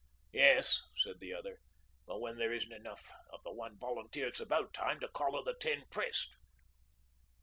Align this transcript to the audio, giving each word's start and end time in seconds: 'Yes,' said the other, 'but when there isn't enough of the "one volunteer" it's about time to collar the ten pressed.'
'Yes,' 0.31 0.81
said 0.97 1.19
the 1.19 1.31
other, 1.31 1.59
'but 2.07 2.19
when 2.19 2.39
there 2.39 2.51
isn't 2.51 2.71
enough 2.73 3.03
of 3.31 3.43
the 3.43 3.53
"one 3.53 3.77
volunteer" 3.77 4.25
it's 4.29 4.39
about 4.39 4.73
time 4.73 4.99
to 5.01 5.07
collar 5.07 5.43
the 5.43 5.53
ten 5.53 5.83
pressed.' 5.91 6.35